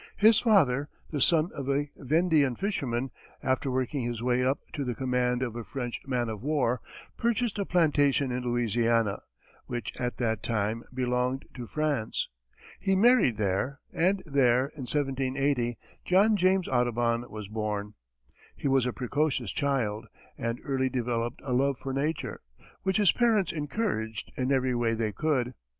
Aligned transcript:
His 0.17 0.39
father, 0.39 0.89
the 1.11 1.21
son 1.21 1.51
of 1.53 1.69
a 1.69 1.91
Vendean 1.95 2.55
fisherman, 2.57 3.11
after 3.43 3.69
working 3.69 4.01
his 4.03 4.23
way 4.23 4.43
up 4.43 4.57
to 4.73 4.83
the 4.83 4.95
command 4.95 5.43
of 5.43 5.55
a 5.55 5.63
French 5.63 6.01
man 6.07 6.27
of 6.27 6.41
war, 6.41 6.81
purchased 7.17 7.59
a 7.59 7.67
plantation 7.67 8.31
in 8.31 8.41
Louisiana, 8.41 9.21
which 9.67 9.93
at 10.01 10.17
that 10.17 10.41
time 10.41 10.85
belonged 10.91 11.45
to 11.53 11.67
France. 11.67 12.29
He 12.79 12.95
married 12.95 13.37
there, 13.37 13.79
and 13.93 14.23
there, 14.25 14.69
in 14.69 14.85
1780, 14.89 15.77
John 16.03 16.35
James 16.35 16.67
Audubon 16.67 17.29
was 17.29 17.47
born. 17.47 17.93
He 18.55 18.67
was 18.67 18.87
a 18.87 18.93
precocious 18.93 19.51
child, 19.51 20.07
and 20.35 20.59
early 20.63 20.89
developed 20.89 21.41
a 21.43 21.53
love 21.53 21.77
for 21.77 21.93
nature, 21.93 22.41
which 22.81 22.97
his 22.97 23.11
parents 23.11 23.51
encouraged 23.51 24.31
in 24.35 24.51
every 24.51 24.73
way 24.73 24.95
they 24.95 25.11
could. 25.11 25.53